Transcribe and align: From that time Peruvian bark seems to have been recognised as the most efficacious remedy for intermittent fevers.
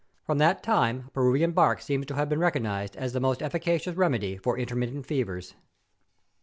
From 0.25 0.39
that 0.39 0.63
time 0.63 1.11
Peruvian 1.13 1.51
bark 1.51 1.79
seems 1.79 2.07
to 2.07 2.15
have 2.15 2.27
been 2.27 2.39
recognised 2.39 2.95
as 2.95 3.13
the 3.13 3.19
most 3.19 3.43
efficacious 3.43 3.95
remedy 3.95 4.35
for 4.35 4.57
intermittent 4.57 5.05
fevers. 5.05 5.53